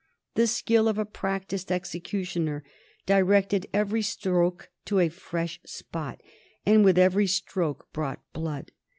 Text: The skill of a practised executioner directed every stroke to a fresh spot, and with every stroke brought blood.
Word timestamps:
The 0.33 0.47
skill 0.47 0.87
of 0.87 0.97
a 0.97 1.05
practised 1.05 1.71
executioner 1.71 2.63
directed 3.05 3.67
every 3.71 4.01
stroke 4.01 4.71
to 4.85 4.97
a 4.97 5.09
fresh 5.09 5.61
spot, 5.63 6.21
and 6.65 6.83
with 6.83 6.97
every 6.97 7.27
stroke 7.27 7.87
brought 7.93 8.23
blood. 8.33 8.71